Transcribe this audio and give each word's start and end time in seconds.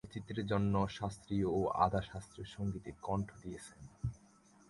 তিনি 0.03 0.07
চলচ্চিত্রের 0.07 0.49
জন্যও 0.51 0.85
শাস্ত্রীয় 0.97 1.47
ও 1.57 1.59
আধা 1.85 2.01
শাস্ত্রীয় 2.09 2.47
সঙ্গীতে 2.55 2.91
কণ্ঠ 3.05 3.29
দিয়েছেন। 3.43 3.81